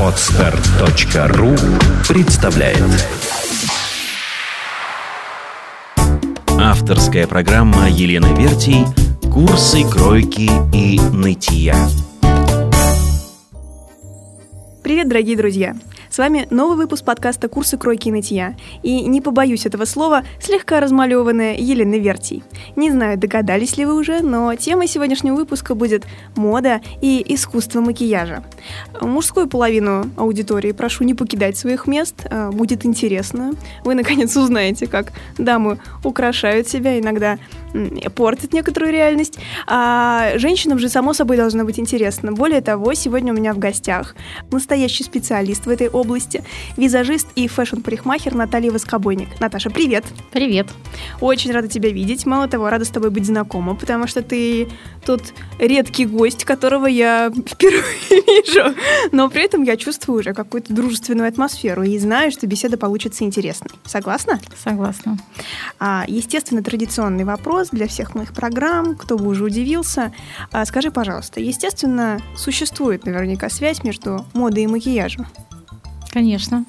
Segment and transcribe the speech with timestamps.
[0.00, 1.54] Отстар.ру
[2.08, 2.82] представляет
[6.58, 8.84] Авторская программа Елены Вертий
[9.32, 11.88] «Курсы кройки и нытья».
[14.82, 15.74] Привет, дорогие друзья!
[16.16, 18.56] С вами новый выпуск подкаста «Курсы кройки и нытья».
[18.82, 22.42] И не побоюсь этого слова, слегка размалеванная Елена Вертий.
[22.74, 28.42] Не знаю, догадались ли вы уже, но тема сегодняшнего выпуска будет «Мода и искусство макияжа».
[29.02, 33.52] Мужскую половину аудитории прошу не покидать своих мест, а, будет интересно.
[33.84, 37.38] Вы, наконец, узнаете, как дамы украшают себя, иногда
[38.14, 39.38] портят некоторую реальность.
[39.66, 42.32] А женщинам же, само собой, должно быть интересно.
[42.32, 44.16] Более того, сегодня у меня в гостях
[44.50, 46.05] настоящий специалист в этой области,
[46.76, 49.40] визажист и fashion -парикмахер Наталья Воскобойник.
[49.40, 50.04] Наташа, привет!
[50.32, 50.68] Привет!
[51.20, 52.26] Очень рада тебя видеть.
[52.26, 54.68] Мало того, рада с тобой быть знакома, потому что ты
[55.04, 55.22] тот
[55.58, 58.74] редкий гость, которого я впервые вижу.
[59.12, 63.70] Но при этом я чувствую уже какую-то дружественную атмосферу и знаю, что беседа получится интересной.
[63.84, 64.40] Согласна?
[64.62, 65.18] Согласна.
[65.78, 70.12] А, естественно, традиционный вопрос для всех моих программ, кто бы уже удивился.
[70.52, 75.26] А, скажи, пожалуйста, естественно, существует наверняка связь между модой и макияжем?
[76.16, 76.64] Конечно.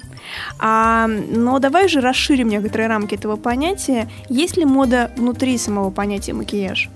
[0.58, 4.06] А, но давай же расширим некоторые рамки этого понятия.
[4.28, 6.90] Есть ли мода внутри самого понятия макияж?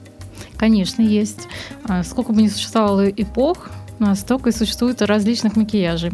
[0.59, 1.49] Конечно, есть.
[1.89, 3.71] А, сколько бы ни существовало эпох,
[4.17, 6.13] столько и существует различных макияжей.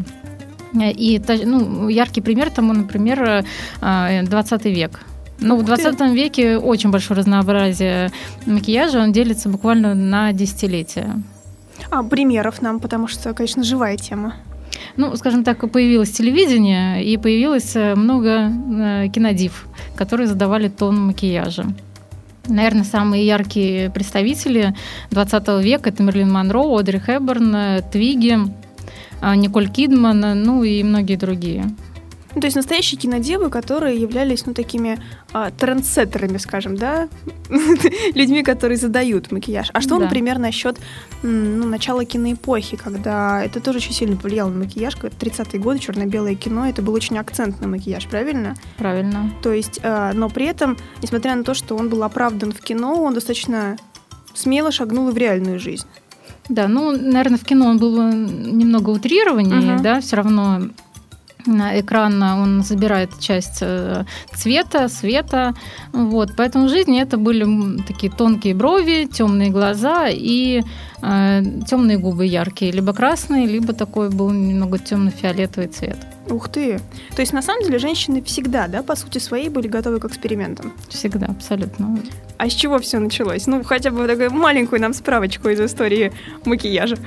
[0.73, 3.43] И ну, яркий пример тому, например,
[3.81, 5.01] 20 а, век.
[5.39, 8.13] Ну, в 20 веке очень большое разнообразие
[8.45, 11.21] макияжа, он делится буквально на десятилетия.
[11.91, 14.35] А примеров нам, потому что, конечно, живая тема.
[14.97, 21.65] Ну, скажем так, появилось телевидение, и появилось э, много э, кинодив, которые задавали тон макияжа.
[22.47, 24.75] Наверное, самые яркие представители
[25.11, 28.37] 20 века это Мерлин Монро, Одри Хэбберн, э, Твиги,
[29.35, 31.65] Николь Кидман, ну и многие другие.
[32.35, 34.99] Ну, то есть настоящие кинодевы, которые являлись, ну, такими
[35.33, 37.09] а, трендсеттерами, скажем, да,
[38.13, 39.71] людьми, которые задают макияж.
[39.73, 40.05] А что, да.
[40.05, 40.77] например, насчет
[41.23, 46.67] ну, начала киноэпохи, когда это тоже очень сильно повлияло на макияж, 30-е годы, черно-белое кино,
[46.67, 48.55] это был очень акцентный макияж, правильно?
[48.77, 49.33] Правильно.
[49.41, 53.01] То есть, а, но при этом, несмотря на то, что он был оправдан в кино,
[53.01, 53.77] он достаточно
[54.33, 55.87] смело шагнул и в реальную жизнь.
[56.47, 59.81] Да, ну, наверное, в кино он был немного утрированнее, uh-huh.
[59.81, 60.69] да, все равно
[61.49, 65.53] экран он забирает часть э, цвета, света.
[65.93, 66.31] Вот.
[66.37, 70.61] Поэтому в жизни это были такие тонкие брови, темные глаза и
[71.01, 75.97] э, темные губы яркие, либо красные, либо такой был немного темно-фиолетовый цвет.
[76.29, 76.79] Ух ты!
[77.15, 80.73] То есть на самом деле женщины всегда, да, по сути своей были готовы к экспериментам?
[80.89, 81.97] Всегда, абсолютно.
[82.37, 83.47] А с чего все началось?
[83.47, 86.13] Ну, хотя бы такую маленькую нам справочку из истории
[86.45, 86.97] макияжа.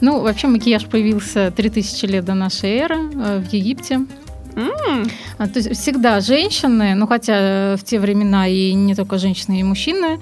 [0.00, 3.87] Ну, вообще макияж появился 3000 лет до нашей эры э, в Египте.
[3.94, 5.10] Mm.
[5.38, 10.18] То есть всегда женщины, ну хотя в те времена и не только женщины, и мужчины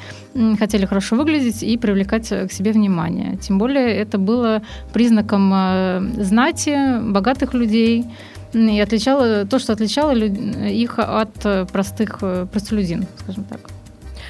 [0.58, 3.38] хотели хорошо выглядеть и привлекать к себе внимание.
[3.38, 4.62] Тем более это было
[4.92, 8.04] признаком э, знати, богатых людей,
[8.52, 13.60] и отличало то, что отличало их от э, простых э, простолюдин, скажем так.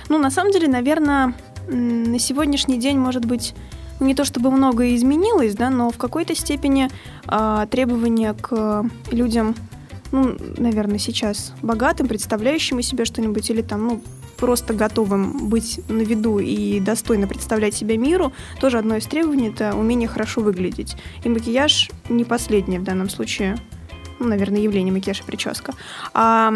[0.09, 1.35] Ну, на самом деле, наверное,
[1.69, 3.55] на сегодняшний день, может быть,
[4.01, 6.89] не то чтобы многое изменилось, да, но в какой-то степени
[7.27, 9.55] э, требования к людям,
[10.13, 14.03] ну, наверное, сейчас богатым, представляющим из себя что-нибудь, или там, ну,
[14.37, 19.75] просто готовым быть на виду и достойно представлять себя миру, тоже одно из требований– это
[19.75, 20.97] умение хорошо выглядеть.
[21.25, 23.57] И макияж не последнее в данном случае
[24.19, 25.73] ну, наверное, явление макияж и прическа.
[26.15, 26.53] А,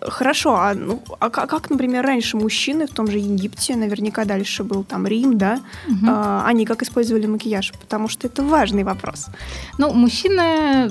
[0.00, 4.84] хорошо, а, ну, а как, например, раньше мужчины в том же Египте, наверняка дальше был
[4.84, 6.06] там Рим, да, угу.
[6.08, 7.72] а, они как использовали макияж?
[7.80, 9.26] Потому что это важный вопрос.
[9.78, 10.90] Ну, мужчины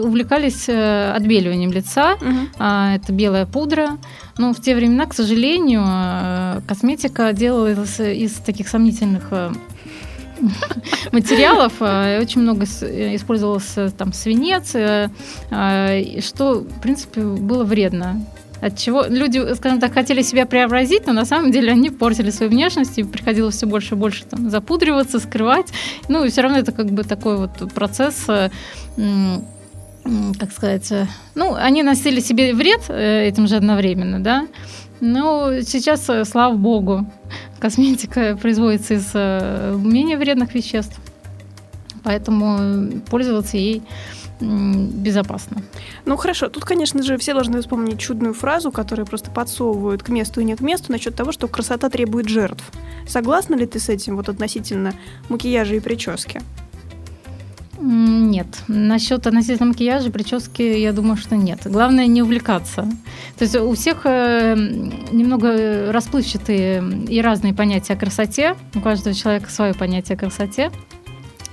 [0.00, 2.48] увлекались э, отбеливанием лица, угу.
[2.58, 3.98] а, это белая пудра,
[4.38, 9.52] но в те времена, к сожалению, э, косметика делалась из таких сомнительных э,
[11.12, 11.74] материалов.
[11.80, 12.66] Э, очень много
[13.98, 15.08] там свинец, э,
[15.50, 18.24] э, что, в принципе, было вредно
[18.60, 22.50] от чего люди, скажем так, хотели себя преобразить, но на самом деле они портили свою
[22.50, 25.66] внешность, и приходилось все больше и больше там, запудриваться, скрывать.
[26.08, 28.52] Ну, и все равно это как бы такой вот процесс, как
[30.56, 30.90] сказать,
[31.34, 34.46] ну, они носили себе вред этим же одновременно, да,
[35.00, 37.06] ну, сейчас, э, слава богу,
[37.58, 40.98] косметика производится из э, менее вредных веществ,
[42.02, 43.82] поэтому пользоваться ей
[44.40, 45.62] безопасно.
[46.04, 50.40] Ну хорошо, тут, конечно же, все должны вспомнить чудную фразу, которую просто подсовывают к месту
[50.40, 52.64] и не к месту насчет того, что красота требует жертв.
[53.06, 54.92] Согласна ли ты с этим вот относительно
[55.28, 56.42] макияжа и прически?
[57.78, 58.46] Нет.
[58.68, 61.60] Насчет относительно макияжа, прически, я думаю, что нет.
[61.64, 62.82] Главное не увлекаться.
[63.38, 68.56] То есть у всех э, немного расплывчатые и разные понятия о красоте.
[68.74, 70.70] У каждого человека свое понятие о красоте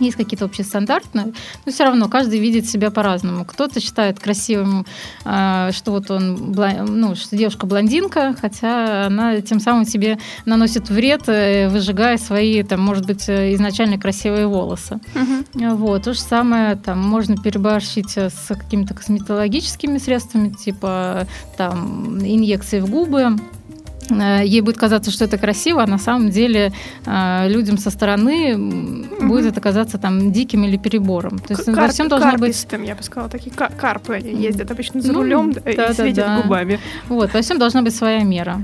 [0.06, 3.46] есть какие-то общие стандарты, но все равно каждый видит себя по-разному.
[3.46, 4.86] Кто-то считает красивым,
[5.26, 11.28] а, что вот он, ну, что девушка блондинка, хотя она тем самым себе наносит вред,
[11.28, 15.00] э, выжигая свои, там, может быть, э, изначально красивые волосы.
[15.16, 15.76] Угу.
[15.76, 16.04] Вот.
[16.04, 21.28] То же самое, там, можно переборщить с какими-то косметологическими средствами, типа,
[21.58, 23.61] там, инъекции в губы, Э,
[24.10, 26.74] ей будет казаться, что это красиво, а на самом деле
[27.06, 29.28] э, людям со стороны угу.
[29.28, 31.40] будет это казаться там диким или перебором.
[31.40, 32.68] То есть Кар- во всем должно быть...
[32.72, 36.26] я бы сказала, такие карпы они ездят обычно за ну, рулем да, и да, светят
[36.26, 36.42] да.
[36.42, 36.80] губами.
[37.08, 38.62] Вот, во всем должна быть своя мера.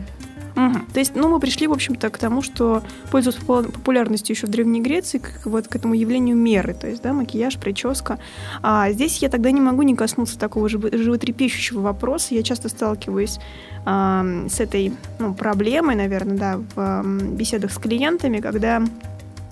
[0.58, 0.80] Угу.
[0.92, 2.82] То есть, ну, мы пришли, в общем-то, к тому, что
[3.12, 7.14] пользовался популярностью еще в Древней Греции, к, вот к этому явлению меры, то есть, да,
[7.14, 8.18] макияж, прическа.
[8.64, 12.34] А здесь я тогда не могу не коснуться такого животрепещущего вопроса.
[12.34, 13.40] Я часто сталкиваюсь
[13.86, 18.82] а, с этой ну, проблемой, наверное, да, в а, беседах с клиентами, когда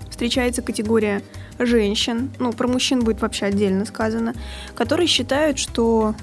[0.10, 1.22] встречается категория
[1.60, 4.34] женщин, ну, про мужчин будет вообще отдельно сказано,
[4.74, 6.16] которые считают, что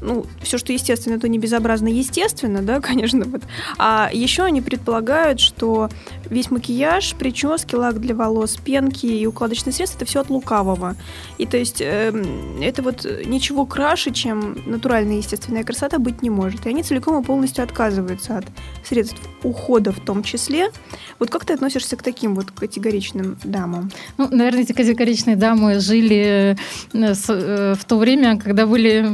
[0.00, 3.24] ну, все, что естественно, то не безобразно естественно, да, конечно.
[3.24, 3.42] Вот.
[3.78, 5.88] А еще они предполагают, что
[6.30, 10.96] весь макияж, прически, лак для волос, пенки и укладочные средства– это все от лукавого.
[11.38, 12.12] И то есть э,
[12.60, 16.66] это вот ничего краше, чем натуральная естественная красота быть не может.
[16.66, 18.44] И они целиком и полностью отказываются от
[18.84, 20.70] средств ухода в том числе.
[21.18, 23.90] Вот как ты относишься к таким вот категоричным дамам?
[24.16, 26.56] Ну, наверное, эти категоричные дамы жили
[26.92, 29.06] э, э, в то время, когда были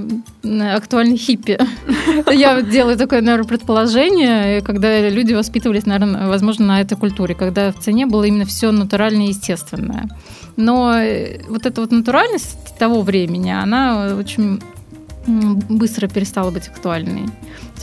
[0.43, 1.59] актуальны хиппи.
[2.33, 7.79] Я делаю такое, наверное, предположение, когда люди воспитывались, наверное, возможно, на этой культуре, когда в
[7.79, 10.09] цене было именно все натуральное и естественное.
[10.57, 14.61] Но э, вот эта вот натуральность того времени, она очень
[15.27, 17.27] быстро перестала быть актуальной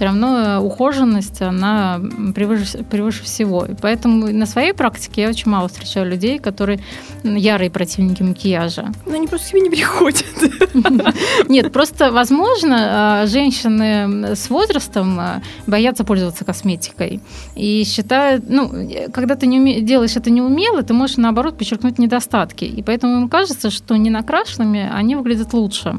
[0.01, 2.01] все равно э, ухоженность, она
[2.33, 3.65] превыше, превыше всего.
[3.65, 6.79] И поэтому на своей практике я очень мало встречаю людей, которые
[7.23, 8.91] ярые противники макияжа.
[9.05, 10.25] Но они просто к себе не приходят.
[11.49, 17.21] Нет, просто, возможно, э, женщины с возрастом э, боятся пользоваться косметикой
[17.55, 18.71] и считают, ну,
[19.13, 19.81] когда ты не уме...
[19.81, 22.63] делаешь это неумело, ты можешь, наоборот, подчеркнуть недостатки.
[22.63, 25.95] И поэтому им кажется, что не накрашенными они выглядят лучше.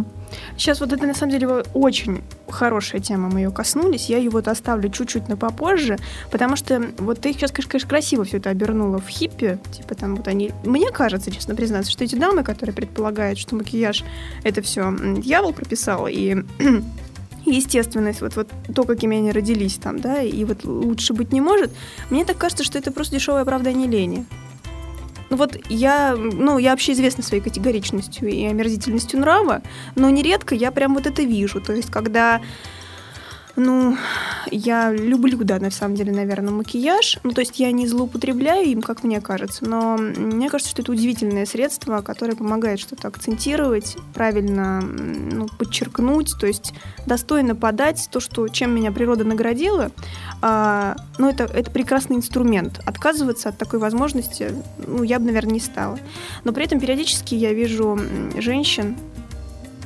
[0.57, 4.09] Сейчас вот это на самом деле очень хорошая тема, мы ее коснулись.
[4.09, 5.99] Я ее вот оставлю чуть-чуть на попозже,
[6.31, 9.59] потому что вот ты сейчас, конечно, красиво все это обернула в хиппи.
[9.73, 10.53] Типа там вот они...
[10.65, 14.05] Мне кажется, честно признаться, что эти дамы, которые предполагают, что макияж
[14.45, 16.45] это все дьявол прописал, и
[17.47, 21.71] естественность, вот, вот то, какими они родились там, да, и вот лучше быть не может,
[22.11, 24.27] мне так кажется, что это просто дешевое оправдание лени.
[25.33, 29.63] Ну вот я, ну, я вообще известна своей категоричностью и омерзительностью нрава,
[29.95, 31.63] но нередко я прям вот это вижу.
[31.63, 32.43] То есть, когда
[33.57, 33.97] ну,
[34.51, 37.19] я люблю, да, на самом деле, наверное, макияж.
[37.23, 40.93] Ну, то есть я не злоупотребляю им, как мне кажется, но мне кажется, что это
[40.93, 46.73] удивительное средство, которое помогает что-то акцентировать, правильно ну, подчеркнуть, то есть
[47.07, 49.91] достойно подать то, что, чем меня природа наградила.
[50.41, 52.81] А, ну, это, это прекрасный инструмент.
[52.87, 55.99] Отказываться от такой возможности, ну, я бы, наверное, не стала.
[56.45, 57.99] Но при этом периодически я вижу
[58.37, 58.97] женщин,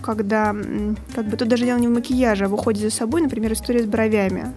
[0.07, 0.55] когда
[1.15, 3.83] как бы тут даже дело не в макияже, а в уходе за собой, например, история
[3.83, 4.53] с бровями.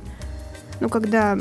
[0.79, 1.37] Ну, когда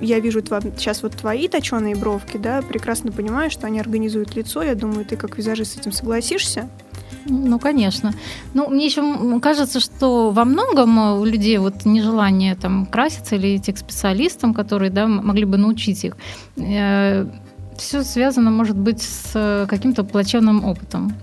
[0.00, 4.62] я вижу тва, сейчас вот твои точеные бровки, да, прекрасно понимаю, что они организуют лицо.
[4.62, 6.68] Я думаю, ты как визажист с этим согласишься.
[7.26, 8.12] Ну, конечно.
[8.52, 13.72] Ну, мне еще кажется, что во многом у людей вот нежелание там краситься или идти
[13.72, 16.16] к специалистам, которые, да, могли бы научить их,
[16.56, 17.26] э,
[17.78, 21.14] все связано, может быть, с каким-то плачевным опытом.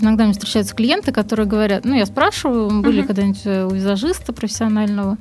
[0.00, 3.06] Иногда мне встречаются клиенты, которые говорят, ну, я спрашиваю, были uh-huh.
[3.06, 5.16] когда-нибудь у визажиста профессионального,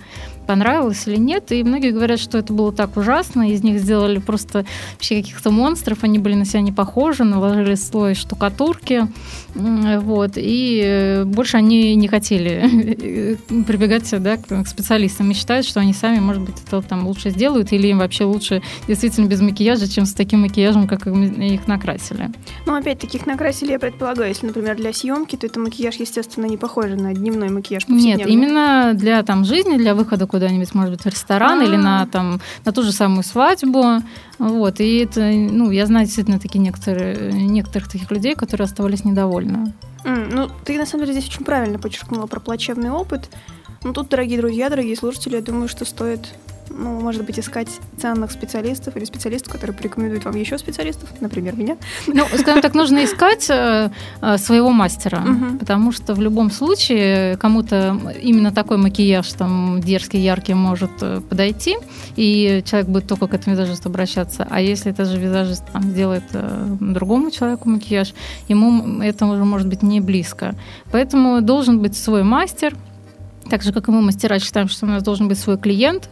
[0.45, 1.51] понравилось или нет.
[1.51, 6.03] И многие говорят, что это было так ужасно, из них сделали просто вообще каких-то монстров,
[6.03, 9.07] они были на себя не похожи, наложили слой штукатурки,
[9.55, 15.93] вот, и э, больше они не хотели прибегать да, к специалистам и считают, что они
[15.93, 20.05] сами, может быть, это там лучше сделают, или им вообще лучше действительно без макияжа, чем
[20.05, 22.31] с таким макияжем, как их накрасили.
[22.65, 26.57] Ну, опять таких накрасили, я предполагаю, если, например, для съемки, то это макияж, естественно, не
[26.57, 31.05] похож на дневной макияж Нет, именно для там жизни, для выхода куда-нибудь, может быть, в
[31.05, 31.67] ресторан А-а-а.
[31.67, 32.07] или на, а.
[32.07, 34.01] там, на ту же самую свадьбу.
[34.39, 34.79] Вот.
[34.79, 39.73] И это, ну, я знаю действительно такие некоторые, некоторых таких людей, которые оставались недовольны.
[40.03, 43.29] Mm, ну, ты на самом деле здесь очень правильно подчеркнула про плачевный опыт.
[43.83, 46.33] Ну, тут, дорогие друзья, дорогие слушатели, я думаю, что стоит
[46.69, 47.67] ну, может быть, искать
[47.97, 51.77] ценных специалистов или специалистов, которые порекомендуют вам еще специалистов, например, меня.
[52.07, 53.89] Ну, скажем так, нужно искать э,
[54.21, 55.57] э, своего мастера, угу.
[55.59, 61.77] потому что в любом случае кому-то именно такой макияж там дерзкий, яркий может э, подойти,
[62.15, 64.47] и человек будет только к этому визажисту обращаться.
[64.49, 66.23] А если этот же визажист там, сделает
[66.79, 68.13] другому человеку макияж,
[68.47, 70.55] ему это уже может быть не близко.
[70.91, 72.75] Поэтому должен быть свой мастер,
[73.49, 76.09] так же, как и мы, мастера, считаем, что у нас должен быть свой клиент,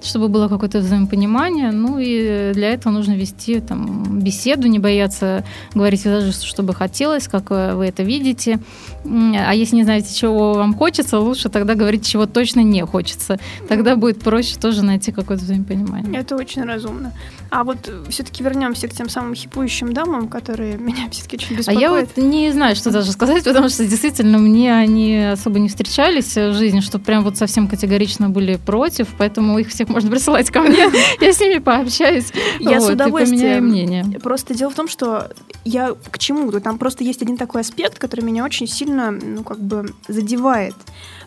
[0.00, 1.70] чтобы было какое-то взаимопонимание.
[1.70, 7.28] Ну и для этого нужно вести там, беседу, не бояться говорить визажисту, что бы хотелось,
[7.28, 8.60] как вы это видите.
[9.04, 13.38] А если не знаете, чего вам хочется, лучше тогда говорить, чего точно не хочется.
[13.68, 16.20] Тогда будет проще тоже найти какое-то взаимопонимание.
[16.20, 17.12] Это очень разумно.
[17.50, 21.78] А вот все-таки вернемся к тем самым хипующим дамам, которые меня все-таки очень беспокоят.
[21.78, 25.68] А я вот не знаю, что даже сказать, потому что действительно мне они особо не
[25.68, 30.50] встречались в жизни, что прям вот совсем категорично были против, поэтому их всех можно присылать
[30.50, 30.90] ко мне,
[31.20, 32.32] я с ними пообщаюсь.
[32.60, 33.64] Я с удовольствием.
[33.64, 34.04] мнение.
[34.20, 35.30] Просто дело в том, что
[35.64, 39.58] я к чему-то, там просто есть один такой аспект, который меня очень сильно, ну, как
[39.58, 40.74] бы задевает.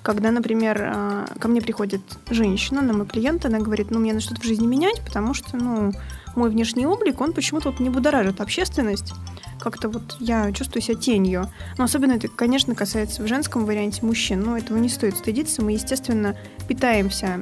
[0.01, 4.23] Когда, например, а, ко мне приходит женщина, на мой клиент, она говорит, ну, мне надо
[4.23, 5.93] что-то в жизни менять, потому что, ну,
[6.35, 9.13] мой внешний облик, он почему-то вот не будоражит общественность
[9.61, 11.49] как-то вот я чувствую себя тенью.
[11.77, 14.41] Но особенно это, конечно, касается в женском варианте мужчин.
[14.43, 15.61] Но этого не стоит стыдиться.
[15.61, 16.35] Мы, естественно,
[16.67, 17.39] питаемся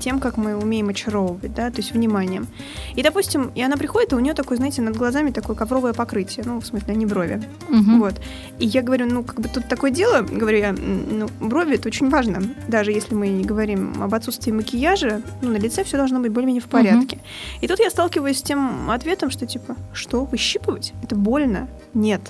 [0.00, 2.46] тем, как мы умеем очаровывать, да, то есть вниманием.
[2.94, 6.44] И, допустим, и она приходит, и у нее такое, знаете, над глазами такое ковровое покрытие,
[6.46, 7.42] ну, в смысле, они брови.
[7.68, 7.98] Угу.
[7.98, 8.14] Вот.
[8.58, 12.08] И я говорю, ну, как бы тут такое дело, говорю я, ну, брови это очень
[12.10, 12.42] важно.
[12.68, 16.62] Даже если мы не говорим об отсутствии макияжа, ну, на лице все должно быть более-менее
[16.62, 17.16] в порядке.
[17.16, 17.24] Угу.
[17.62, 20.92] И тут я сталкиваюсь с тем ответом, что типа, что, выщипывать?
[21.02, 21.68] Это больно больно?
[21.94, 22.20] Нет.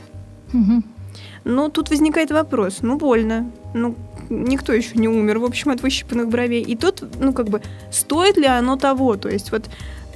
[0.54, 0.82] Угу.
[1.44, 3.94] Но тут возникает вопрос, ну больно, ну
[4.30, 6.62] никто еще не умер, в общем, от выщипанных бровей.
[6.62, 9.16] И тут, ну как бы, стоит ли оно того?
[9.16, 9.68] То есть вот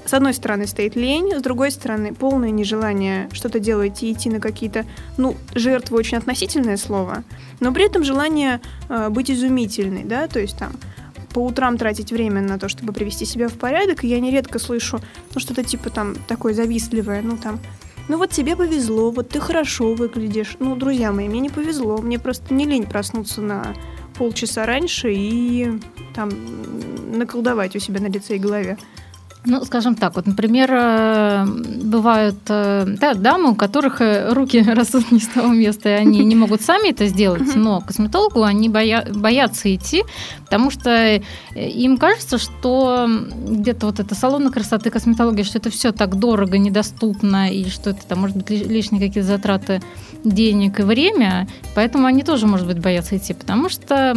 [0.06, 4.40] с одной стороны стоит лень, с другой стороны полное нежелание что-то делать и идти на
[4.40, 4.86] какие-то,
[5.18, 7.24] ну, жертвы очень относительное слово,
[7.60, 10.72] но при этом желание э, быть изумительной, да, то есть там
[11.34, 14.98] по утрам тратить время на то, чтобы привести себя в порядок, и я нередко слышу,
[15.34, 17.60] ну, что-то типа там такое завистливое, ну, там,
[18.08, 20.56] ну вот тебе повезло, вот ты хорошо выглядишь.
[20.58, 23.74] Ну, друзья мои, мне не повезло, мне просто не лень проснуться на
[24.16, 25.78] полчаса раньше и
[26.14, 26.30] там
[27.12, 28.78] наколдовать у себя на лице и голове.
[29.44, 31.46] Ну, скажем так, вот, например, э,
[31.84, 36.24] бывают э, да, дамы, у которых э, руки растут не с того места, и они
[36.24, 40.02] не могут сами это сделать, но к косметологу они боя боятся идти,
[40.48, 41.20] потому что
[41.54, 43.06] им кажется, что
[43.46, 48.00] где-то вот это салоны красоты, косметология, что это все так дорого, недоступно, и что это
[48.06, 49.82] там, может быть, лишние какие-то затраты
[50.24, 54.16] денег и время, поэтому они тоже, может быть, боятся идти, потому что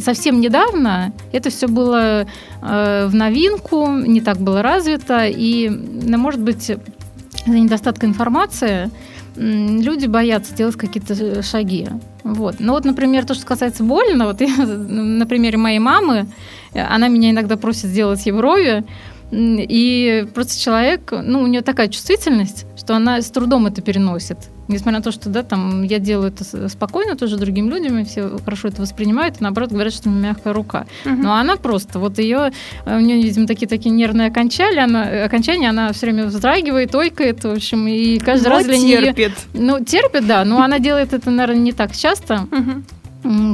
[0.00, 2.26] совсем недавно это все было
[2.62, 8.90] в новинку, не так было развито, и, ну, может быть, из-за недостатка информации
[9.36, 11.88] люди боятся делать какие-то шаги.
[12.24, 12.56] Вот.
[12.58, 16.26] Ну вот, например, то, что касается больно, вот я на примере моей мамы,
[16.74, 18.84] она меня иногда просит сделать ей брови,
[19.32, 24.36] и просто человек, ну, у нее такая чувствительность, что она с трудом это переносит.
[24.72, 28.38] Несмотря на то, что, да, там, я делаю это спокойно тоже другим людям, и все
[28.44, 30.86] хорошо это воспринимают, и наоборот говорят, что у меня мягкая рука.
[31.04, 31.14] Угу.
[31.14, 32.52] Но она просто, вот ее,
[32.86, 37.86] у нее, видимо, такие-такие нервные окончания, она, окончания, она все время вздрагивает, ойкает, в общем,
[37.86, 39.32] и каждый но раз для терпит.
[39.52, 39.62] нее...
[39.62, 42.48] Ну, терпит, да, но она делает это, наверное, не так часто.
[42.50, 42.82] Угу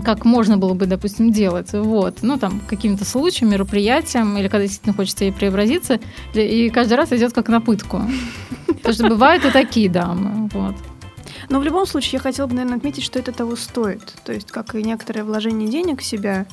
[0.04, 1.72] как можно было бы, допустим, делать.
[1.72, 2.18] Вот.
[2.22, 6.00] Ну, там, каким-то случаем, мероприятием, или когда действительно хочется ей преобразиться,
[6.32, 8.02] и каждый раз идет как на пытку.
[8.66, 10.48] Потому что бывают и такие дамы.
[10.52, 10.75] Вот.
[11.49, 14.14] Но в любом случае я хотела бы, наверное, отметить, что это того стоит.
[14.25, 16.47] То есть, как и некоторое вложение денег в себя,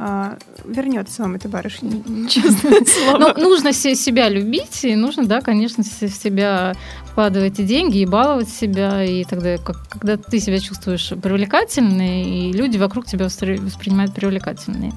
[0.00, 1.90] а, вернется вам эта барышня,
[2.28, 3.18] честное слово.
[3.18, 6.74] Ну, нужно себя любить, и нужно, да, конечно, в себя
[7.06, 12.76] вкладывать и деньги, и баловать себя, и тогда, когда ты себя чувствуешь привлекательной, и люди
[12.78, 14.92] вокруг тебя воспринимают привлекательной.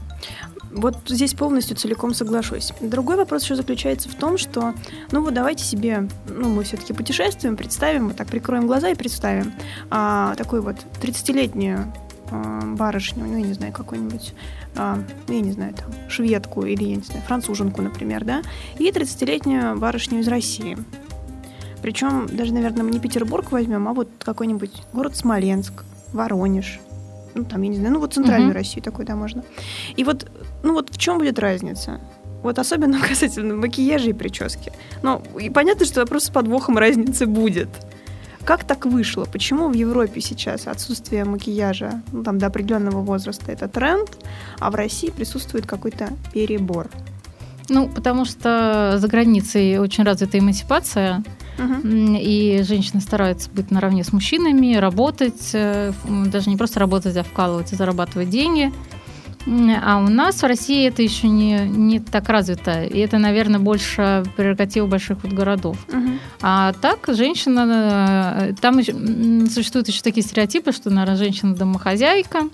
[0.74, 2.72] Вот здесь полностью целиком соглашусь.
[2.80, 4.74] Другой вопрос еще заключается в том, что,
[5.12, 9.54] ну вот давайте себе, ну мы все-таки путешествуем, представим, вот так прикроем глаза и представим
[9.90, 11.94] а, такую вот 30-летнюю
[12.32, 14.34] а, барышню, ну я не знаю, какую-нибудь,
[14.76, 14.98] а,
[15.28, 18.42] ну я не знаю, там, шведку или, я не знаю, француженку, например, да,
[18.78, 20.78] и 30-летнюю барышню из России.
[21.82, 26.80] Причем даже, наверное, мы не Петербург возьмем, а вот какой-нибудь город Смоленск, Воронеж,
[27.34, 28.56] ну, там, я не знаю, ну, вот центральную uh-huh.
[28.56, 29.44] Россию такой, да, можно.
[29.96, 30.30] И вот,
[30.64, 32.00] ну, вот в чем будет разница?
[32.44, 34.72] Вот особенно касательно макияжа и прически.
[35.04, 37.70] Ну, и понятно, что вопрос с подвохом разницы будет.
[38.44, 39.26] Как так вышло?
[39.26, 44.10] Почему в Европе сейчас отсутствие макияжа ну, там, до определенного возраста это тренд,
[44.60, 46.90] а в России присутствует какой-то перебор?
[47.70, 51.24] Ну, потому что за границей очень развита эмансипация,
[51.58, 51.88] угу.
[51.88, 55.94] и женщины стараются быть наравне с мужчинами, работать, э,
[56.26, 58.72] даже не просто работать, а вкалывать и зарабатывать деньги.
[59.48, 62.84] А у нас в России это еще не, не так развито.
[62.84, 65.78] И это, наверное, больше прерогатива больших вот городов.
[65.88, 66.10] Угу.
[66.42, 68.50] А так, женщина...
[68.50, 72.50] Э, там существуют еще такие стереотипы, что, наверное, женщина домохозяйка.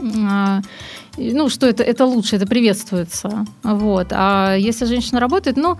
[0.00, 0.60] А,
[1.16, 3.46] ну, что это, это лучше, это приветствуется.
[3.62, 4.08] Вот.
[4.10, 5.76] А если женщина работает, ну,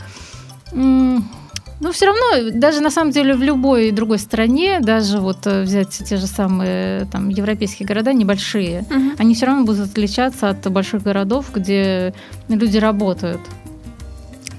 [1.85, 5.91] ну, все равно, даже на самом деле в любой другой стране, даже вот э, взять
[5.91, 9.11] те же самые там европейские города небольшие, угу.
[9.19, 12.15] они все равно будут отличаться от больших городов, где
[12.49, 13.41] люди работают.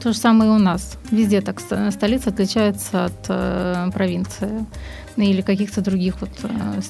[0.04, 1.00] То же самое и у нас.
[1.10, 4.64] Везде так столица отличается от э, провинции
[5.18, 6.30] или каких-то других вот...
[6.44, 6.82] Э,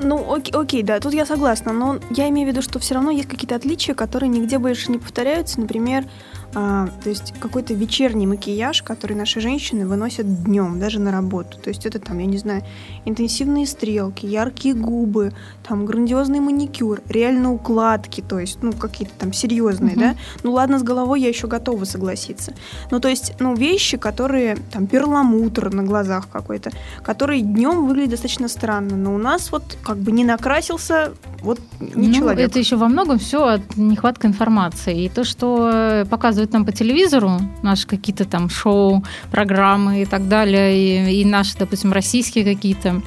[0.00, 3.12] ну, окей, окей, да, тут я согласна, но я имею в виду, что все равно
[3.12, 5.60] есть какие-то отличия, которые нигде больше не повторяются.
[5.60, 6.04] Например,
[6.54, 11.58] а, то есть какой-то вечерний макияж, который наши женщины выносят днем, даже на работу.
[11.58, 12.62] То есть это там, я не знаю,
[13.04, 15.32] интенсивные стрелки, яркие губы,
[15.66, 20.00] там грандиозный маникюр, реально укладки, то есть, ну, какие-то там серьезные, угу.
[20.00, 20.14] да.
[20.42, 22.54] Ну, ладно, с головой я еще готова согласиться.
[22.90, 26.70] Ну, то есть, ну, вещи, которые, там, перламутр на глазах какой-то,
[27.02, 31.12] которые днем выглядят достаточно странно, но у нас вот как бы не накрасился,
[31.42, 32.50] вот не ну, человек.
[32.50, 35.04] Это еще во многом все от нехватки информации.
[35.04, 40.28] И то, что показывают показывают нам по телевизору, наши какие-то там шоу, программы и так
[40.28, 43.00] далее, и, и наши, допустим, российские какие-то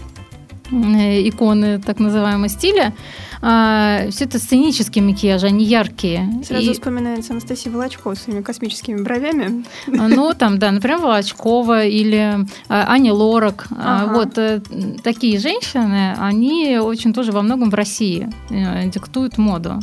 [0.72, 2.94] э, иконы так называемого стиля,
[3.42, 6.28] а, все это сценические макияжи, они яркие.
[6.44, 6.74] Сразу и...
[6.74, 9.64] вспоминается Анастасия Волочкова с своими космическими бровями.
[9.88, 13.68] А, ну, там, да, например, Волочкова или а, Аня Лорак.
[13.72, 14.14] А, ага.
[14.14, 14.62] Вот э,
[15.04, 19.80] такие женщины, они очень тоже во многом в России э, диктуют моду.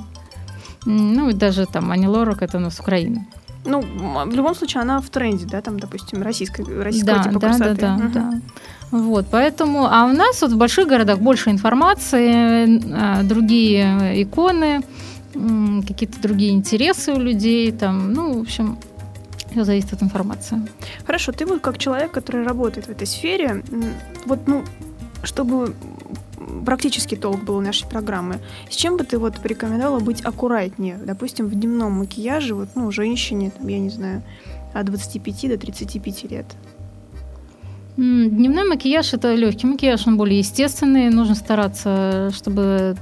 [0.87, 3.26] Ну, и даже там Ани Лорак, это у нас Украина.
[3.66, 3.82] Ну,
[4.26, 7.75] в любом случае, она в тренде, да, там, допустим, российской, российского да, типа да, красоты.
[7.75, 8.12] Да, да, угу.
[8.12, 8.32] да.
[8.90, 14.82] Вот, поэтому, а у нас вот в больших городах больше информации, а, другие иконы,
[15.86, 18.78] какие-то другие интересы у людей, там, ну, в общем,
[19.50, 20.60] все зависит от информации.
[21.04, 23.62] Хорошо, ты вот как человек, который работает в этой сфере,
[24.25, 24.62] вот, ну,
[25.23, 25.75] чтобы
[26.64, 28.38] практически толк был нашей программы.
[28.70, 30.99] С чем бы ты вот порекомендовала быть аккуратнее?
[31.04, 34.22] Допустим, в дневном макияже, вот, ну, женщине, там, я не знаю,
[34.75, 36.46] от 25 до 35 лет.
[37.96, 41.08] Дневной макияж это легкий макияж, он более естественный.
[41.08, 42.94] Нужно стараться, чтобы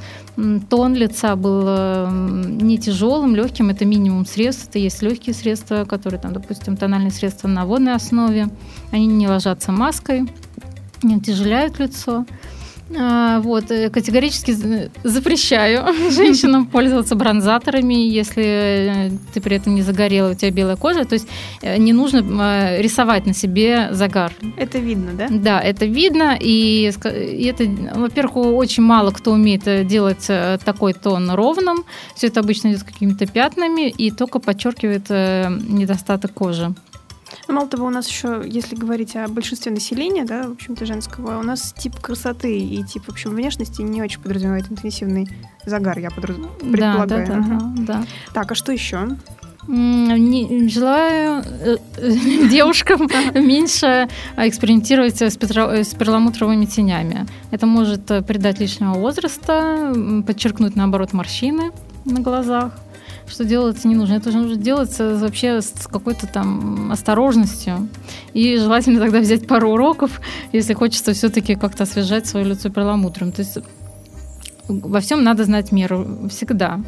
[0.70, 3.70] тон лица был не тяжелым, легким.
[3.70, 4.68] Это минимум средств.
[4.68, 8.48] Это есть легкие средства, которые, там, допустим, тональные средства на водной основе.
[8.92, 10.28] Они не ложатся маской,
[11.02, 12.24] не утяжеляют лицо.
[12.96, 14.54] А, вот, э, категорически
[15.02, 21.04] запрещаю женщинам пользоваться бронзаторами, если э, ты при этом не загорела, у тебя белая кожа.
[21.04, 21.26] То есть
[21.62, 24.32] э, не нужно рисовать на себе загар.
[24.56, 25.28] Это видно, да?
[25.30, 26.36] Да, это видно.
[26.38, 27.64] И, и это,
[27.98, 30.26] во-первых, очень мало кто умеет делать
[30.64, 31.84] такой тон ровным.
[32.14, 36.74] Все это обычно идет с какими-то пятнами и только подчеркивает недостаток кожи.
[37.48, 41.38] Ну, мало того, у нас еще, если говорить о большинстве населения, да, в общем-то, женского,
[41.38, 45.28] у нас тип красоты и тип, в общем, внешности не очень подразумевает интенсивный
[45.66, 46.36] загар, я подраз...
[46.60, 47.26] предполагаю.
[47.26, 48.04] Да, да, да, да.
[48.32, 49.08] Так, а что еще?
[49.66, 51.76] Желаю э,
[52.50, 55.36] девушкам меньше экспериментировать с
[55.94, 57.26] перламутровыми тенями.
[57.50, 59.94] Это может придать лишнего возраста,
[60.26, 61.72] подчеркнуть, наоборот, морщины
[62.04, 62.72] на глазах
[63.26, 64.14] что делать не нужно.
[64.14, 67.88] Это нужно делать вообще с какой-то там осторожностью.
[68.32, 70.20] И желательно тогда взять пару уроков,
[70.52, 73.32] если хочется все-таки как-то освежать свое лицо перламутром.
[73.32, 73.58] То есть
[74.68, 76.80] во всем надо знать меру всегда.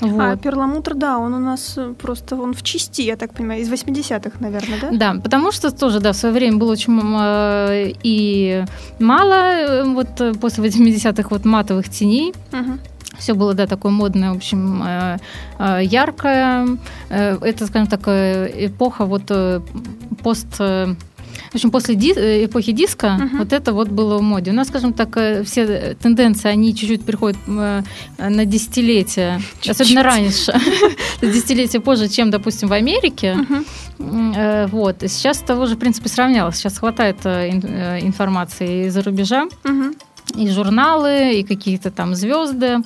[0.00, 0.20] А вот.
[0.20, 4.38] А перламутр, да, он у нас просто он в части, я так понимаю, из 80-х,
[4.38, 4.90] наверное, да?
[4.92, 8.64] Да, потому что тоже, да, в свое время было очень э, и
[9.00, 12.32] мало э, вот э, после 80-х вот матовых теней.
[12.52, 12.78] Угу.
[13.18, 15.18] Все было, да, такое модное, в общем, э,
[15.58, 16.78] э, яркое.
[17.10, 19.32] Э, это, скажем так, эпоха вот
[20.22, 20.60] пост
[21.50, 23.38] в общем, после ди- эпохи диска uh-huh.
[23.38, 24.50] вот это вот было в моде.
[24.50, 27.84] У нас, скажем так, все тенденции, они чуть-чуть приходят на
[28.18, 29.80] десятилетия, чуть-чуть.
[29.80, 30.52] особенно раньше,
[31.22, 33.36] десятилетия позже, чем, допустим, в Америке.
[33.98, 34.68] Uh-huh.
[34.70, 34.96] Вот.
[35.06, 36.56] Сейчас того же, в принципе, сравнялось.
[36.56, 39.46] Сейчас хватает информации из-за рубежа.
[39.64, 39.94] Uh-huh
[40.34, 42.78] и журналы, и какие-то там звезды.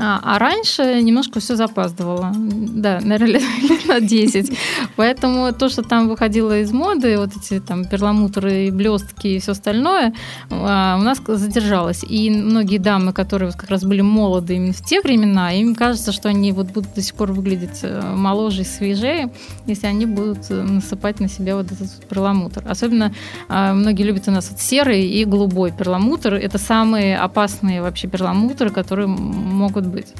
[0.00, 2.32] А, а раньше немножко все запаздывало.
[2.34, 4.56] Да, наверное, лет на 10.
[4.96, 10.14] Поэтому то, что там выходило из моды, вот эти там перламутры, блестки и все остальное,
[10.50, 12.04] а, у нас задержалось.
[12.08, 16.28] И многие дамы, которые как раз были молоды именно в те времена, им кажется, что
[16.28, 19.30] они вот будут до сих пор выглядеть э, моложе и свежее,
[19.66, 22.62] если они будут э, насыпать на себя вот этот перламутр.
[22.68, 23.12] Особенно
[23.48, 26.34] а, многие любят у нас вот серый и голубой перламутр.
[26.34, 30.14] Это самые опасные вообще перламутры, которые могут быть.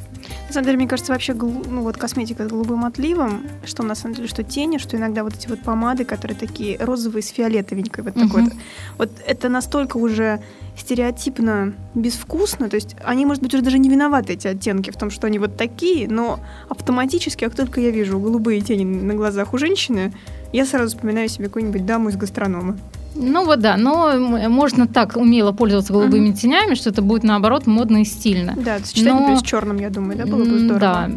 [0.46, 4.14] На самом деле, мне кажется, вообще ну, вот косметика с голубым отливом, что на самом
[4.14, 8.14] деле, что тени, что иногда вот эти вот помады, которые такие розовые с фиолетовенькой, вот
[8.14, 8.52] такой вот.
[8.96, 10.40] Вот это настолько уже
[10.76, 15.10] стереотипно безвкусно, то есть они, может быть, уже даже не виноваты, эти оттенки, в том,
[15.10, 19.58] что они вот такие, но автоматически, как только я вижу голубые тени на глазах у
[19.58, 20.12] женщины,
[20.52, 22.78] я сразу вспоминаю себе какую-нибудь даму из гастронома.
[23.14, 24.16] Ну вот да, но
[24.48, 26.36] можно так умело пользоваться голубыми uh-huh.
[26.36, 28.54] тенями, что это будет наоборот модно и стильно.
[28.56, 29.36] Да, сочетание но...
[29.36, 30.78] с черным, я думаю, да, было бы здорово.
[30.78, 31.10] Да,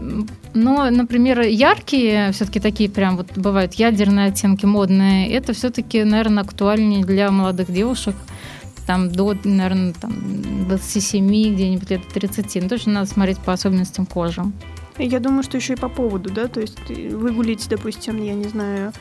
[0.53, 7.05] но, например, яркие, все-таки такие прям вот бывают ядерные оттенки модные, это все-таки, наверное, актуальнее
[7.05, 8.15] для молодых девушек,
[8.87, 10.11] там до, наверное, там
[10.67, 12.63] 27, где-нибудь лет 30.
[12.63, 14.43] Ну, точно надо смотреть по особенностям кожи.
[14.97, 18.91] Я думаю, что еще и по поводу, да, то есть выгулить, допустим, я не знаю,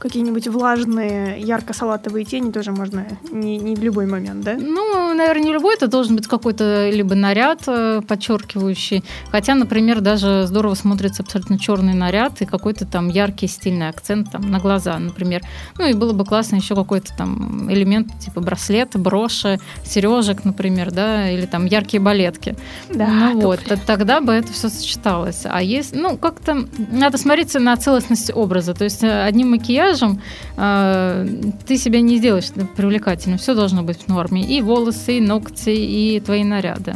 [0.00, 4.56] какие-нибудь влажные, ярко-салатовые тени тоже можно не, не в любой момент, да?
[4.58, 5.74] Ну, наверное, не любой.
[5.74, 9.04] Это должен быть какой-то либо наряд э, подчеркивающий.
[9.30, 14.50] Хотя, например, даже здорово смотрится абсолютно черный наряд и какой-то там яркий стильный акцент там
[14.50, 15.42] на глаза, например.
[15.76, 21.30] Ну и было бы классно еще какой-то там элемент типа браслет, броши, сережек, например, да,
[21.30, 22.56] или там яркие балетки.
[22.88, 25.42] Да, ну вот, тогда бы это все сочеталось.
[25.44, 28.72] А есть, ну, как-то надо смотреться на целостность образа.
[28.72, 30.20] То есть э, одним макияжем макияжем
[30.56, 31.26] э,
[31.66, 33.38] ты себя не сделаешь привлекательным.
[33.38, 34.42] Все должно быть в норме.
[34.42, 36.94] И волосы, и ногти, и твои наряды.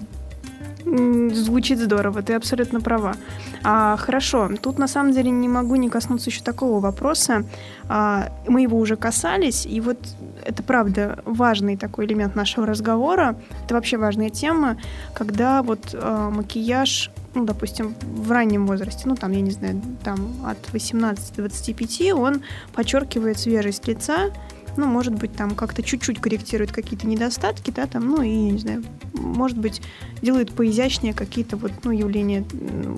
[1.32, 3.14] Звучит здорово, ты абсолютно права.
[3.64, 7.44] А, хорошо, тут на самом деле не могу не коснуться еще такого вопроса.
[7.88, 9.98] А, мы его уже касались, и вот
[10.44, 13.36] это правда важный такой элемент нашего разговора.
[13.64, 14.76] Это вообще важная тема,
[15.14, 20.46] когда вот а, макияж ну, допустим, в раннем возрасте, ну, там, я не знаю, там,
[20.46, 24.30] от 18 до 25, он подчеркивает свежесть лица,
[24.76, 28.84] ну, может быть, там как-то чуть-чуть корректирует какие-то недостатки, да, там, ну, и, не знаю,
[29.14, 29.80] может быть,
[30.22, 32.44] делает поизящнее какие-то вот, ну, явления,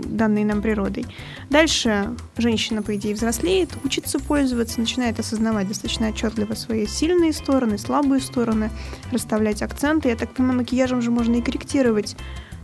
[0.04, 1.06] данные нам природой.
[1.50, 8.20] Дальше женщина, по идее, взрослеет, учится пользоваться, начинает осознавать достаточно отчетливо свои сильные стороны, слабые
[8.20, 8.70] стороны,
[9.12, 10.08] расставлять акценты.
[10.08, 12.16] Я так понимаю, макияжем же можно и корректировать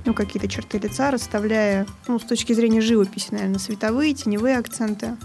[0.05, 5.17] ну, какие-то черты лица, расставляя, ну, с точки зрения живописи, наверное, световые, теневые акценты.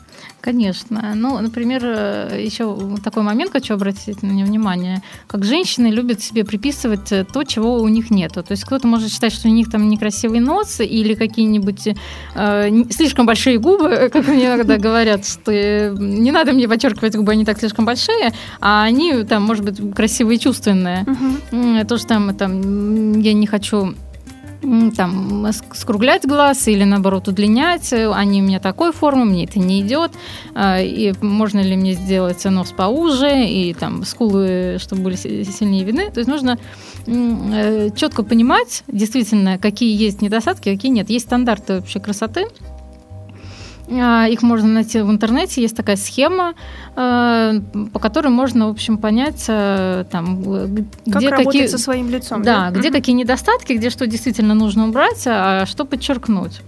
[0.42, 1.14] Конечно.
[1.16, 5.02] Ну, например, э, еще такой момент хочу обратить на него внимание.
[5.28, 8.44] Как женщины любят себе приписывать э, то, чего у них нету.
[8.44, 11.90] То есть кто-то может считать, что у них там некрасивый нос или какие-нибудь
[12.36, 17.32] э, слишком большие губы, как мне иногда говорят, что э, не надо мне подчеркивать губы,
[17.32, 21.06] они так слишком большие, а они там, может быть, красивые и чувственные.
[21.88, 23.96] То, что там, там я не хочу
[24.96, 27.94] там, скруглять глаз или, наоборот, удлинять.
[27.94, 30.12] Они у меня такой формы, мне это не идет.
[30.56, 36.12] А, и можно ли мне сделать нос поуже, и там скулы, чтобы были сильнее видны.
[36.12, 36.58] То есть нужно
[37.06, 41.10] э, четко понимать, действительно, какие есть недостатки, какие нет.
[41.10, 42.77] Есть стандарты вообще красоты, а,
[43.90, 45.62] их можно найти в интернете.
[45.62, 46.54] Есть такая схема,
[46.96, 47.62] э,
[47.94, 50.42] по которой можно, в общем, понять, э, там,
[51.06, 51.68] где как какие...
[51.68, 52.44] со своим лицом.
[52.44, 52.80] Да, да?
[52.80, 52.92] где mm-hmm.
[52.92, 56.62] какие недостатки, где что действительно нужно убрать, а что подчеркнуть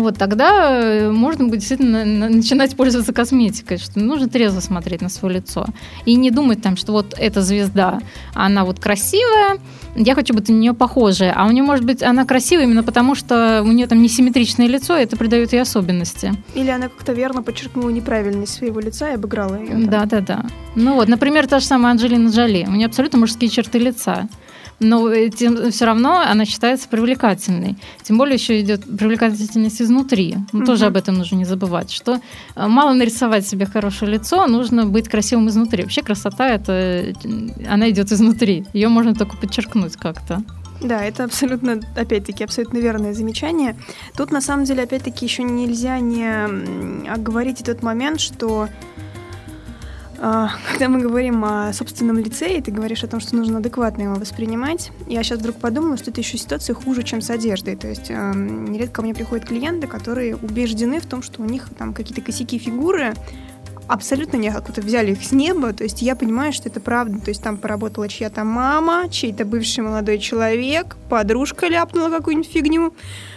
[0.00, 5.36] вот тогда э, можно будет действительно начинать пользоваться косметикой, что нужно трезво смотреть на свое
[5.36, 5.66] лицо.
[6.04, 8.00] И не думать там, что вот эта звезда,
[8.34, 9.58] она вот красивая,
[9.94, 11.32] я хочу быть на нее похожая.
[11.34, 14.96] А у нее, может быть, она красивая именно потому, что у нее там несимметричное лицо,
[14.98, 16.34] и это придает ей особенности.
[16.54, 19.86] Или она как-то верно подчеркнула неправильность своего лица и обыграла ее.
[19.86, 20.44] Да, да, да.
[20.74, 22.66] Ну вот, например, та же самая Анджелина Джоли.
[22.68, 24.28] У нее абсолютно мужские черты лица
[24.80, 27.76] но тем, все равно она считается привлекательной.
[28.02, 30.36] Тем более еще идет привлекательность изнутри.
[30.52, 30.66] Ну, угу.
[30.66, 32.20] Тоже об этом нужно не забывать, что
[32.54, 35.82] э, мало нарисовать себе хорошее лицо, нужно быть красивым изнутри.
[35.82, 37.12] Вообще красота это
[37.68, 38.64] она идет изнутри.
[38.72, 40.42] Ее можно только подчеркнуть как-то.
[40.80, 43.76] Да, это абсолютно, опять-таки, абсолютно верное замечание.
[44.14, 48.68] Тут, на самом деле, опять-таки, еще нельзя не оговорить этот момент, что а,
[50.16, 54.14] когда мы говорим о собственном лице, и ты говоришь о том, что нужно адекватно его
[54.14, 57.76] воспринимать, я сейчас вдруг подумала, что это еще ситуация хуже, чем с одеждой.
[57.76, 61.68] То есть э, нередко ко мне приходят клиенты, которые убеждены в том, что у них
[61.78, 63.14] там какие-то косяки фигуры,
[63.88, 67.28] абсолютно не откуда взяли их с неба, то есть я понимаю, что это правда, то
[67.28, 72.94] есть там поработала чья-то мама, чей-то бывший молодой человек, подружка ляпнула какую-нибудь фигню.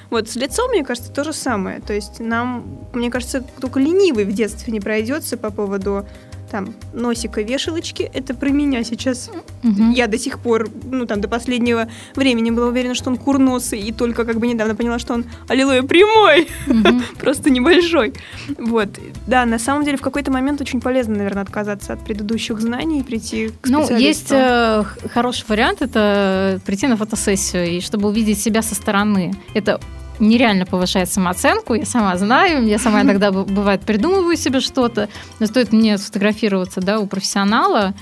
[0.09, 1.81] Вот с лицом, мне кажется, то же самое.
[1.81, 6.07] То есть нам, мне кажется, только ленивый в детстве не пройдется по поводу
[6.49, 9.29] там носика вешалочки, это про меня сейчас.
[9.63, 9.91] Угу.
[9.93, 13.91] Я до сих пор, ну там до последнего времени была уверена, что он курносый, и
[13.91, 17.01] только как бы недавно поняла, что он аллилуйя прямой, угу.
[17.19, 18.13] просто небольшой.
[18.57, 18.89] Вот,
[19.27, 23.03] да, на самом деле в какой-то момент очень полезно, наверное, отказаться от предыдущих знаний и
[23.03, 24.83] прийти к Ну, есть э,
[25.13, 29.33] хороший вариант, это прийти на фотосессию, и чтобы увидеть себя со стороны.
[29.53, 29.79] Это
[30.19, 35.71] нереально повышает самооценку, я сама знаю, я сама иногда бывает придумываю себе что-то, но стоит
[35.71, 37.93] мне сфотографироваться да, у профессионала,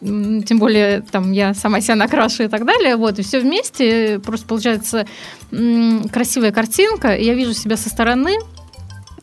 [0.00, 4.46] тем более там я сама себя накрашиваю и так далее, вот, и все вместе просто
[4.46, 5.06] получается
[5.50, 8.36] красивая картинка, я вижу себя со стороны,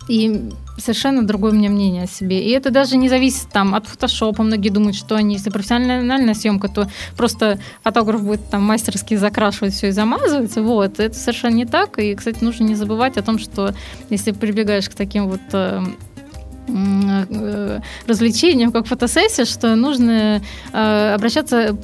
[0.07, 2.43] и совершенно другое у меня мнение о себе.
[2.43, 4.43] И это даже не зависит там от фотошопа.
[4.43, 6.87] Многие думают, что они, если профессиональная съемка, то
[7.17, 10.55] просто фотограф будет там мастерски закрашивать все и замазывать.
[10.57, 10.99] Вот.
[10.99, 11.97] Это совершенно не так.
[11.97, 13.73] И, кстати, нужно не забывать о том, что
[14.09, 15.81] если прибегаешь к таким вот э,
[16.67, 20.41] э, развлечениям, как фотосессия, что нужно
[20.73, 21.77] э, обращаться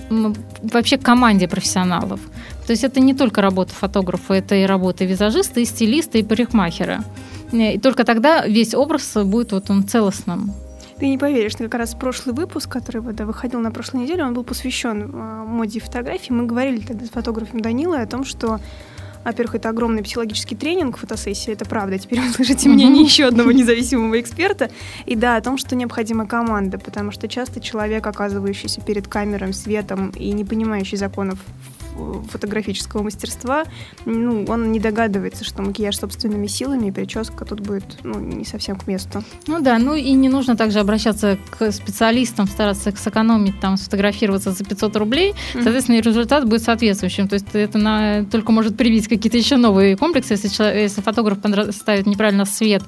[0.61, 2.19] вообще к команде профессионалов.
[2.67, 7.03] То есть это не только работа фотографа, это и работа визажиста, и стилиста, и парикмахера.
[7.51, 10.53] И только тогда весь образ будет вот он целостным.
[10.99, 14.35] Ты не поверишь, что как раз прошлый выпуск, который да, выходил на прошлой неделе, он
[14.35, 16.31] был посвящен э, моде фотографий.
[16.31, 18.59] Мы говорили тогда с фотографом Данилой о том, что
[19.23, 21.97] во-первых, это огромный психологический тренинг, фотосессия, это правда.
[21.97, 24.71] Теперь вы слышите мнение еще одного независимого эксперта.
[25.05, 30.09] И да, о том, что необходима команда, потому что часто человек, оказывающийся перед камерой, светом
[30.11, 31.39] и не понимающий законов
[32.29, 33.63] фотографического мастерства,
[34.05, 38.77] ну, он не догадывается, что макияж собственными силами и прическа тут будет ну, не совсем
[38.77, 39.23] к месту.
[39.47, 44.63] Ну да, ну и не нужно также обращаться к специалистам, стараться сэкономить, там, сфотографироваться за
[44.63, 45.63] 500 рублей, mm-hmm.
[45.63, 47.27] соответственно, и результат будет соответствующим.
[47.27, 51.39] То есть это на, только может привить какие-то еще новые комплексы, если, человек, если фотограф
[51.71, 52.83] ставит неправильно свет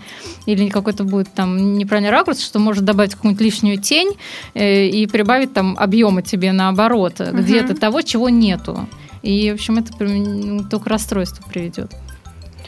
[0.45, 4.13] или какой-то будет там неправильный ракурс, что может добавить какую-нибудь лишнюю тень
[4.54, 7.41] э, и прибавить там объема тебе наоборот, mm-hmm.
[7.41, 8.88] где-то того, чего нету.
[9.23, 11.95] И, в общем, это ну, только расстройство приведет.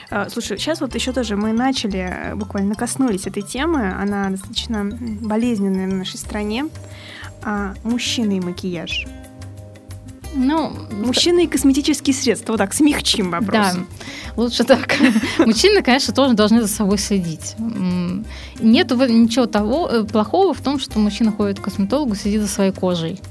[0.10, 4.86] А, слушай, сейчас вот еще тоже мы начали, э, буквально коснулись этой темы, она достаточно
[4.86, 6.66] болезненная в нашей стране.
[7.44, 9.06] А, мужчины и макияж.
[10.34, 12.54] Ну, мужчины и косметические средства.
[12.54, 13.54] Вот так, смягчим вопрос.
[13.54, 13.74] Да,
[14.36, 14.96] лучше так.
[15.38, 17.56] Мужчины, конечно, тоже должны за собой следить.
[18.60, 22.72] Нет ничего того э, плохого в том, что мужчина ходит к косметологу, следит за своей
[22.72, 23.22] кожей.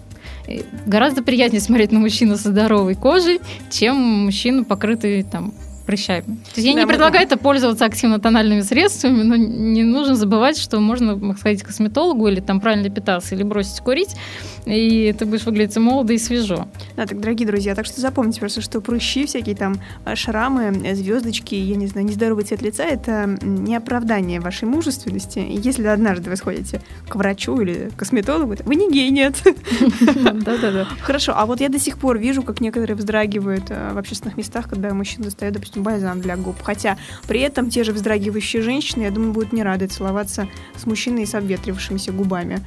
[0.86, 5.54] Гораздо приятнее смотреть на мужчину со здоровой кожей, чем мужчину, покрытый там
[5.84, 6.22] прыщами.
[6.22, 10.58] То есть я да, не предлагаю это пользоваться активно тональными средствами, но не нужно забывать,
[10.58, 14.16] что можно сходить к косметологу или там правильно питаться, или бросить курить,
[14.64, 16.68] и ты будешь выглядеть молодо и свежо.
[16.96, 21.54] Да, так, дорогие друзья, так что запомните просто, что прыщи, всякие там а, шрамы, звездочки,
[21.54, 25.40] я не знаю, нездоровый цвет лица— это не оправдание вашей мужественности.
[25.40, 29.36] И если однажды вы сходите к врачу или к косметологу, вы не гей, нет.
[30.00, 30.86] Да-да-да.
[31.02, 34.68] Хорошо, а вот я до сих пор вижу, как некоторые вздрагивают а, в общественных местах,
[34.70, 36.56] когда мужчина достает, допустим, допустим, бальзам для губ.
[36.62, 36.96] Хотя
[37.26, 41.34] при этом те же вздрагивающие женщины, я думаю, будут не рады целоваться с мужчиной с
[41.34, 42.60] обветрившимися губами.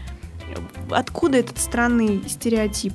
[0.90, 2.94] Откуда этот странный стереотип?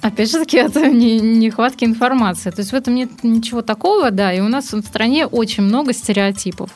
[0.00, 2.50] Опять же таки, это не, нехватки информации.
[2.50, 5.92] То есть в этом нет ничего такого, да, и у нас в стране очень много
[5.92, 6.70] стереотипов.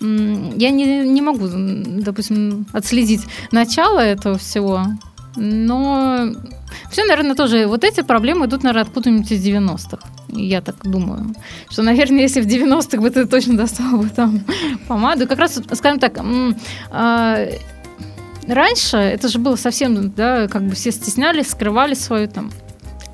[0.00, 4.86] Я не, не могу, допустим, отследить начало этого всего,
[5.36, 6.32] но
[6.90, 10.08] все, наверное, тоже вот эти проблемы идут, наверное, откуда-нибудь из 90-х.
[10.28, 11.34] Я так думаю.
[11.70, 14.40] Что, наверное, если в 90-х бы ты точно достал бы там
[14.88, 15.26] помаду.
[15.26, 16.18] Как раз, скажем так,
[16.90, 17.46] а,
[18.46, 22.50] раньше это же было совсем, да, как бы все стеснялись, скрывали свою там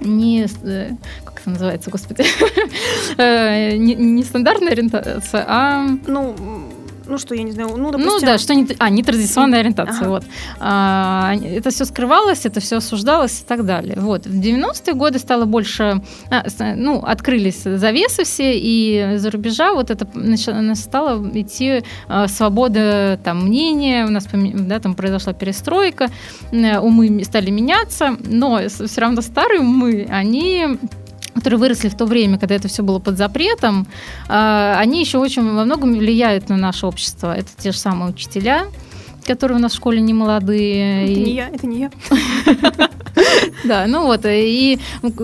[0.00, 0.90] не э,
[1.24, 2.24] как это называется, господи,
[3.16, 6.34] э, не, не стандартная ориентация, а ну
[7.08, 8.12] ну что, я не знаю, ну, допустим...
[8.12, 8.66] Ну да, что не...
[8.78, 10.08] А, нетрадиционная ориентация, ага.
[10.08, 10.24] вот.
[10.60, 13.96] А, это все скрывалось, это все осуждалось и так далее.
[13.98, 14.26] Вот.
[14.26, 16.02] В 90-е годы стало больше...
[16.30, 16.44] А,
[16.76, 20.06] ну, открылись завесы все, и за рубежа вот это
[20.74, 26.08] стало идти а, свобода там, мнения, у нас да, там произошла перестройка,
[26.52, 30.78] умы стали меняться, но все равно старые умы, они
[31.38, 33.86] которые выросли в то время, когда это все было под запретом,
[34.28, 37.36] а, они еще очень во многом влияют на наше общество.
[37.36, 38.66] Это те же самые учителя,
[39.24, 41.04] которые у нас в школе не молодые.
[41.04, 41.24] Это и...
[41.24, 41.90] не я, это не я.
[43.64, 44.78] Да, ну вот, и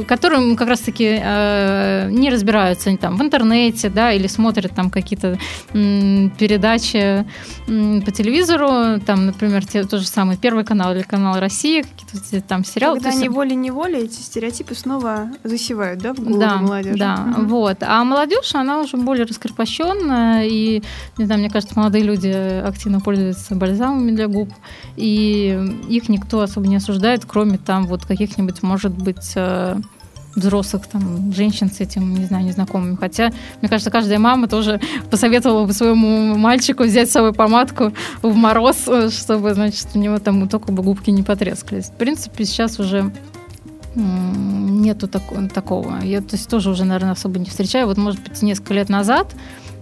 [0.06, 5.38] которым как раз-таки э, не разбираются они там в интернете, да, или смотрят там какие-то
[5.72, 7.24] передачи
[7.66, 12.64] по телевизору, там, например, те, тот же самый Первый канал или канал России, какие-то там
[12.64, 13.00] сериалы.
[13.00, 16.98] Когда они волей-неволей эти стереотипы снова засевают, да, в голову да, молодежи?
[16.98, 17.46] Да, угу.
[17.46, 17.78] вот.
[17.82, 20.82] А молодежь, она уже более раскрепощенная, и,
[21.18, 24.50] не знаю, мне кажется, молодые люди активно пользуются бальзамами для губ,
[24.96, 29.76] и их никто особо не осуждает, кроме там вот каких-нибудь, может быть, э,
[30.34, 32.96] взрослых там женщин с этим, не знаю, незнакомыми.
[32.96, 37.92] Хотя, мне кажется, каждая мама тоже посоветовала бы своему мальчику взять с собой помадку
[38.22, 41.86] в мороз, э, чтобы, значит, у него там только бы губки не потрескались.
[41.86, 43.12] В принципе, сейчас уже
[43.94, 46.00] нету так, такого.
[46.02, 47.86] Я то есть, тоже уже, наверное, особо не встречаю.
[47.86, 49.34] Вот, может быть, несколько лет назад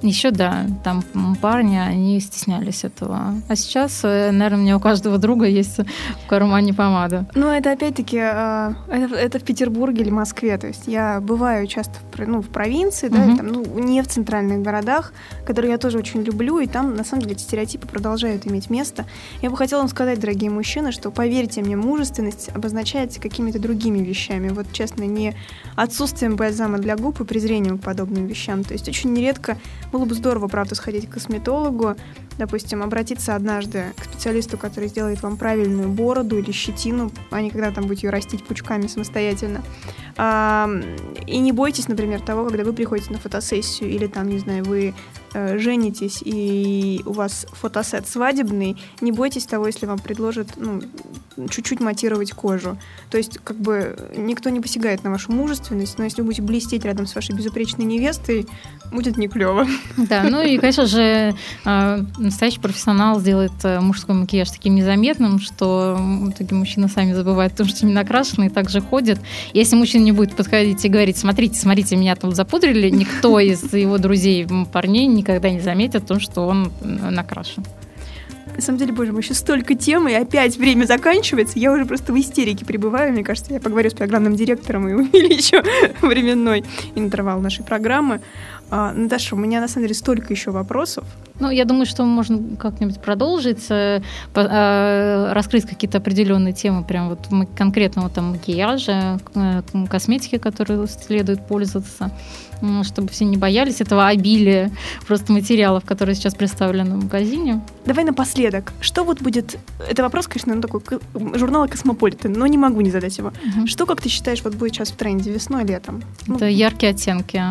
[0.03, 1.03] еще, да, там
[1.41, 3.35] парни, они стеснялись этого.
[3.49, 7.27] А сейчас, э, наверное, у меня у каждого друга есть в кармане помада.
[7.35, 10.59] Ну, это опять-таки, э, это, это в Петербурге или Москве.
[10.59, 13.37] То есть я бываю часто в, ну, в провинции, да, угу.
[13.37, 15.13] там, ну, не в центральных городах,
[15.47, 19.05] которые я тоже очень люблю, и там, на самом деле, эти стереотипы продолжают иметь место.
[19.41, 24.49] Я бы хотела вам сказать, дорогие мужчины, что, поверьте мне, мужественность обозначается какими-то другими вещами.
[24.49, 25.35] Вот, честно, не
[25.77, 28.65] отсутствием бальзама для губ и презрением к подобным вещам.
[28.65, 29.59] То есть очень нередко
[29.93, 31.95] было бы здорово, правда, сходить к косметологу,
[32.39, 37.71] допустим, обратиться однажды к специалисту, который сделает вам правильную бороду или щетину, а не когда
[37.71, 39.63] там будете ее растить пучками самостоятельно.
[41.27, 44.95] И не бойтесь, например, того, когда вы приходите на фотосессию или там, не знаю, вы
[45.33, 50.83] э, женитесь и у вас фотосет свадебный, не бойтесь того, если вам предложат ну,
[51.49, 52.77] чуть-чуть матировать кожу.
[53.11, 56.85] То есть, как бы, никто не посягает на вашу мужественность, но если вы будете блестеть
[56.85, 58.47] рядом с вашей безупречной невестой,
[58.93, 59.67] будет не клево.
[59.97, 65.99] Да, ну и, конечно же, э, настоящий профессионал сделает э, мужской макияж таким незаметным, что
[66.37, 69.21] такие мужчины сами забывают о том, что они накрашены и также ходят.
[69.53, 73.99] Если мужчина не будет подходить и говорить, смотрите, смотрите, меня тут запудрили, никто из его
[73.99, 77.65] друзей, парней никогда не заметит то, что он накрашен.
[78.55, 81.59] На самом деле, боже мой, еще столько тем, и опять время заканчивается.
[81.59, 83.13] Я уже просто в истерике пребываю.
[83.13, 85.63] Мне кажется, я поговорю с программным директором и увеличу
[86.03, 88.21] временной интервал нашей программы.
[88.75, 91.05] А, Наташа, у меня на самом деле столько еще вопросов.
[91.39, 94.01] Ну, я думаю, что можно как-нибудь продолжить, э,
[94.35, 97.19] э, раскрыть какие-то определенные темы, прям вот
[97.55, 102.11] конкретного там макияжа, э, косметики, которые следует пользоваться
[102.85, 104.71] чтобы все не боялись этого обилия
[105.09, 107.61] просто материалов, которые сейчас представлены в магазине.
[107.85, 108.73] Давай напоследок.
[108.81, 109.59] Что вот будет...
[109.91, 111.01] Это вопрос, конечно, ну, такой
[111.37, 113.33] журнала «Космополитен», но не могу не задать его.
[113.59, 113.67] Угу.
[113.67, 116.05] Что, как ты считаешь, вот будет сейчас в тренде весной, летом?
[116.29, 116.47] Это ну...
[116.47, 117.43] яркие оттенки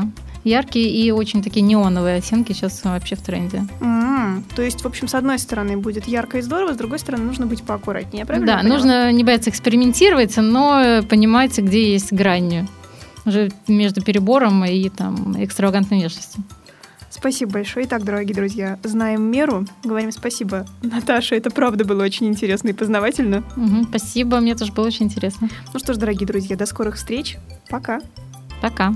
[0.43, 3.65] яркие и очень такие неоновые оттенки сейчас вообще в тренде.
[3.79, 4.43] Mm-hmm.
[4.55, 7.45] То есть, в общем, с одной стороны будет ярко и здорово, с другой стороны нужно
[7.45, 8.57] быть поаккуратнее, правильно?
[8.57, 12.67] Да, нужно не бояться экспериментировать, но понимать, где есть грань
[13.25, 16.43] уже между перебором и там экстравагантной внешностью.
[17.09, 17.85] Спасибо большое.
[17.85, 19.65] Итак, дорогие друзья, знаем меру.
[19.83, 21.35] Говорим спасибо, Наташа.
[21.35, 23.43] Это правда было очень интересно и познавательно.
[23.57, 25.49] Угу, спасибо, мне тоже было очень интересно.
[25.73, 27.37] Ну что ж, дорогие друзья, до скорых встреч.
[27.69, 27.99] Пока.
[28.61, 28.95] Пока.